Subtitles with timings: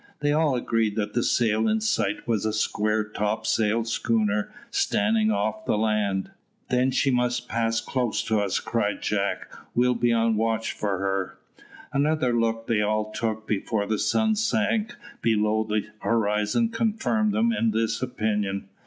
[0.19, 5.65] They all agreed that the sail in sight was a square topsail schooner standing off
[5.65, 6.31] the land.
[6.71, 9.47] "Then she must pass close to us," cried Jack.
[9.75, 11.37] "We'll be on the watch for her."
[11.93, 17.69] Another look they all took before the sun sank below the horizon confirmed them in
[17.69, 18.69] this opinion.